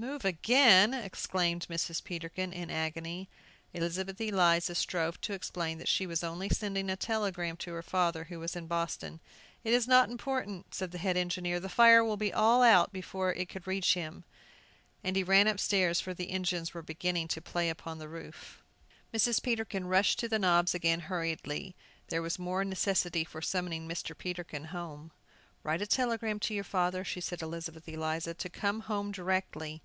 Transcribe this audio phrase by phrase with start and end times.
[0.00, 2.02] "Move again!" exclaimed Mrs.
[2.02, 3.28] Peterkin, in agony.
[3.74, 8.24] Elizabeth Eliza strove to explain that she was only sending a telegram to her father,
[8.24, 9.20] who was in Boston.
[9.62, 13.34] "It is not important," said the head engineer; "the fire will all be out before
[13.34, 14.24] it could reach him."
[15.04, 18.62] And he ran upstairs, for the engines were beginning to play upon the roof.
[19.12, 19.42] Mrs.
[19.42, 21.76] Peterkin rushed to the knobs again hurriedly;
[22.08, 24.16] there was more necessity for summoning Mr.
[24.16, 25.12] Peterkin home.
[25.62, 29.82] "Write a telegram to your father," she said to Elizabeth Eliza, "to 'come home directly.